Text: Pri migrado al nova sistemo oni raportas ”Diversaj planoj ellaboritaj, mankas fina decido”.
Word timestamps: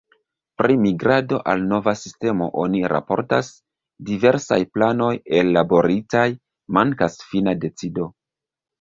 Pri 0.59 0.77
migrado 0.85 1.39
al 1.53 1.65
nova 1.73 1.93
sistemo 1.99 2.47
oni 2.63 2.81
raportas 2.95 3.53
”Diversaj 4.09 4.61
planoj 4.79 5.13
ellaboritaj, 5.45 6.27
mankas 6.81 7.25
fina 7.31 7.59
decido”. 7.65 8.13